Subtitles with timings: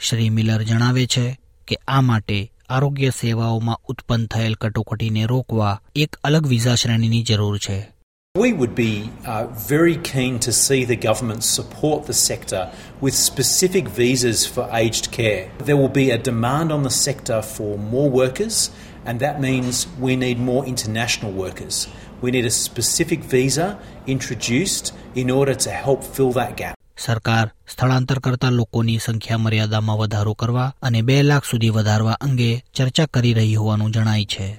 [0.00, 1.26] Shri Miller જણાવે છે
[1.68, 7.78] કે આ માટે આરોગ્ય સેવાઓમાં ઉત્પન્ન થયેલ કટોકટીને રોકવા એક અલગ વિઝા શ્રેણીની જરૂર છે
[8.35, 13.89] We would be uh, very keen to see the government support the sector with specific
[13.89, 15.51] visas for aged care.
[15.59, 18.71] There will be a demand on the sector for more workers,
[19.05, 21.89] and that means we need more international workers.
[22.21, 23.77] We need a specific visa
[24.07, 26.75] introduced in order to help fill that gap.
[26.97, 33.05] સરકાર સ્થળાંતર કરતા લોકોની સંખ્યા મર્યાદામાં વધારો કરવા અને બે લાખ સુધી વધારવા અંગે ચર્ચા
[33.05, 34.51] કરી રહી હોવાનું જણાય છે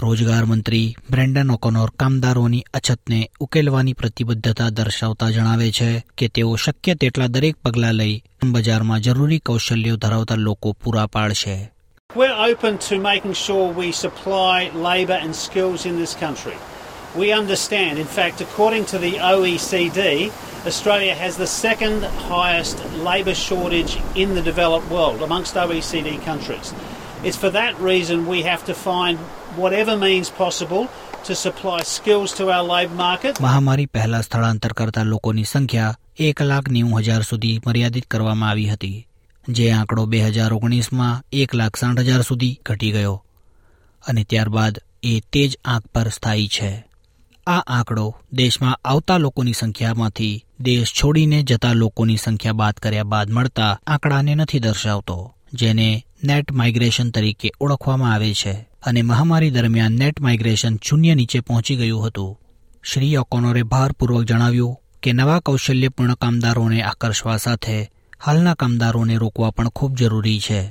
[0.00, 7.28] રોજગાર મંત્રી બ્રેન્ડન ઓકોનોર કામદારોની અછતને ઉકેલવાની પ્રતિબદ્ધતા દર્શાવતા જણાવે છે કે તેઓ શક્ય તેટલા
[7.28, 11.56] દરેક પગલાં લઈ બજારમાં જરૂરી કૌશલ્યો ધરાવતા લોકો પૂરા પાડશે
[12.10, 16.56] We're open to making sure we supply labour and skills in this country.
[17.16, 20.30] We understand, in fact, according to the OECD,
[20.66, 26.74] Australia has the second highest labour shortage in the developed world amongst OECD countries.
[27.24, 29.18] It's for that reason we have to find
[29.58, 30.84] whatever means possible
[31.26, 33.40] to supply skills to our labour market.
[33.40, 39.06] મહામારી પહેલા સ્થળાંતર કરતા લોકોની સંખ્યા એક લાખ નેવું હજાર સુધી મર્યાદિત કરવામાં આવી હતી,
[39.48, 43.14] જે આંકડો બે હજાર ઓગણીસમાં એક લાખ સાઠ હજાર સુધી ઘટી ગયો
[44.04, 46.72] અને ત્યારબાદ એ તે જ આંક પર સ્થાયી છે
[47.46, 53.72] આ આંકડો દેશમાં આવતા લોકોની સંખ્યામાંથી દેશ છોડીને જતા લોકોની સંખ્યા બાદ કર્યા બાદ મળતા
[53.86, 55.88] આંકડાને નથી દર્શાવતો, જેને
[56.24, 58.54] નેટ માઇગ્રેશન તરીકે ઓળખવામાં આવે છે
[58.84, 62.32] અને મહામારી દરમિયાન નેટ માઇગ્રેશન શૂન્ય નીચે પહોંચી ગયું હતું
[62.84, 67.76] શ્રી ઓકોનોરે ભારપૂર્વક જણાવ્યું કે નવા કૌશલ્યપૂર્ણ કામદારોને આકર્ષવા સાથે
[68.26, 70.62] હાલના કામદારોને રોકવા પણ ખૂબ જરૂરી છે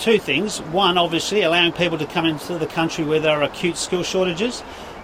[0.00, 0.56] Two things.
[0.74, 4.54] One, obviously, allowing people to come into the country where there are acute skill shortages.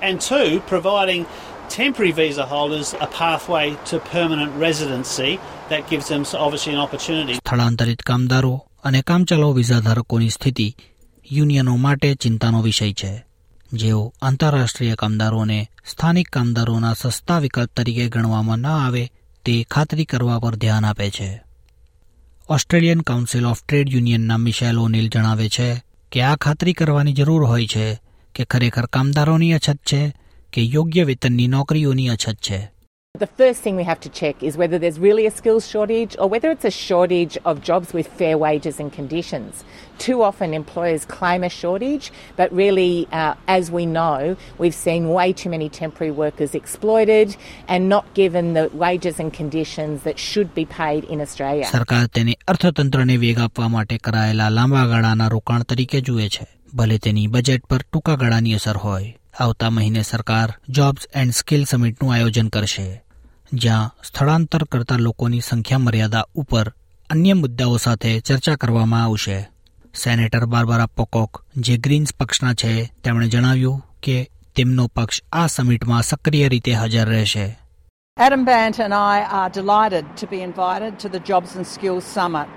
[0.02, 1.22] And two, providing
[1.70, 5.30] temporary visa holders a pathway to permanent residency
[5.68, 7.34] that gives them obviously an opportunity.
[7.34, 8.54] સ્થળાંતરિત કામદારો
[8.84, 10.68] અને કામચલાઉ visa ધારકોની સ્થિતિ
[11.30, 13.24] યુનિયનો માટે ચિંતાનો વિષય છે.
[13.72, 19.10] જેઓ આંતરરાષ્ટ્રીય કામદારોને સ્થાનિક કામદારોના સસ્તા વિકલ્પ તરીકે ગણવામાં ન આવે
[19.44, 21.42] તે ખાતરી કરવા પર ધ્યાન આપે છે.
[22.48, 27.66] ઓસ્ટ્રેલિયન કાઉન્સિલ ઓફ ટ્રેડ યુનિયનના મિશેલ ઓનિલ જણાવે છે કે આ ખાતરી કરવાની જરૂર હોય
[27.66, 28.00] છે
[28.34, 30.14] કે ખરેખર કામદારોની અછત છે
[30.52, 32.71] કે યોગ્ય વેતનની નોકરીઓની અછત છે.
[33.15, 36.29] The first thing we have to check is whether there's really a skills shortage or
[36.29, 39.63] whether it's a shortage of jobs with fair wages and conditions.
[39.97, 45.33] Too often employers claim a shortage, but really, uh, as we know, we've seen way
[45.33, 47.35] too many temporary workers exploited
[47.67, 51.65] and not given the wages and conditions that should be paid in Australia.
[51.71, 56.45] સરકાર તેને અર્થતંત્રને વેગ આપવા માટે કરાયેલા લાંબા ગાળાના રોકાણ તરીકે જુએ છે
[56.75, 62.13] ભલે તેની બજેટ પર ટૂંકા ગાળાની અસર હોય આવતા મહિને સરકાર જોબ્સ એન્ડ સ્કિલ સમિટનું
[62.13, 62.87] આયોજન કરશે
[63.52, 66.72] જ્યાં સ્થળાંતર કરતા લોકોની સંખ્યા મર્યાદા ઉપર
[67.10, 69.48] અન્ય મુદ્દાઓ સાથે ચર્ચા કરવામાં આવશે.
[69.94, 76.48] સેનેટર બાર્બરા પોકોક જે ગ્રીન્સ પક્ષના છે તેમણે જણાવ્યું કે તેમનો પક્ષ આ સમિટમાં સક્રિય
[76.48, 77.58] રીતે હાજર રહેશે.
[78.18, 82.48] Adam Bant and I are delighted to be invited to the Jobs and Skills Summit,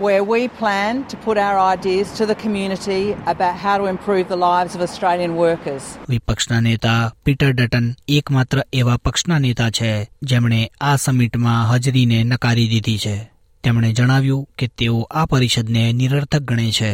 [0.00, 4.38] where we plan to put our ideas to the community about how to improve the
[4.42, 5.82] lives of Australian workers.
[6.08, 12.98] વિપક્ષના નેતા Peter Dutton એકમાત્ર એવા પક્ષના નેતા છે, જેમણે આ સમિટમાં હાજરીને નકારી દીધી
[12.98, 13.30] છે.
[13.64, 16.92] તેમણે જણાવ્યું કે તેઓ આ પરિષદને નિરર્થક ગણે છે.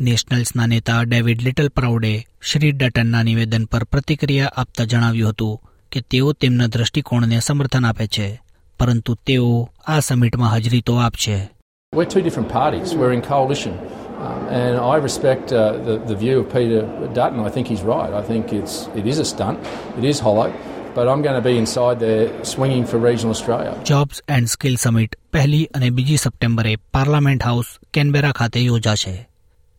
[0.00, 5.60] નેશનલ્સના નેતા ડેવિડ લિટલ પ્રાઉડે શ્રી ડટનના નિવેદન પર પ્રતિક્રિયા આપતા જણાવ્યું હતું
[5.92, 8.40] કે તેઓ તેમના દ્રષ્ટિકોણને સમર્થન આપે છે,
[8.80, 11.55] પરંતુ તેઓ આ સમિટમાં હાજરી તો આપશે.
[11.96, 12.94] We're two different parties.
[12.94, 13.74] We're in coalition.
[14.18, 16.80] Um, and I respect uh, the, the view of Peter
[17.12, 17.40] Dutton.
[17.40, 18.12] I think he's right.
[18.12, 19.58] I think it's, it is a stunt.
[19.98, 20.48] It is hollow.
[20.96, 23.72] But I'm going to be inside there swinging for regional Australia.
[23.84, 29.14] Jobs and skill summit પહેલી અને બીજી સપ્ટેમ્બરે parliament house Canberra ખાતે યોજાશે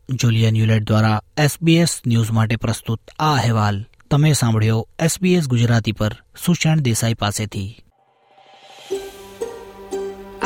[0.10, 1.16] julienne યુલેટ દ્વારા
[1.46, 3.80] SBS news માટે પ્રસ્તુત આ અહેવાલ
[4.12, 6.14] તમે સાંભળ્યો એસબીએસ ગુજરાતી પર
[6.46, 7.68] સુષાણ દેસાઈ પાસેથી